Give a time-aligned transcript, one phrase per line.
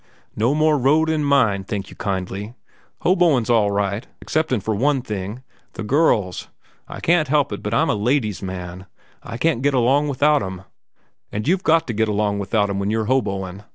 [0.35, 2.55] "No more road in mine, thank you kindly.
[3.03, 6.47] Hoboin's all right, exceptin' for one thing—the girls.
[6.87, 8.87] I can't help it, but I'm a ladies' man.
[9.21, 10.63] I can't get along without 'em,
[11.31, 13.63] and you've got to get along without 'em when you're hoboin'.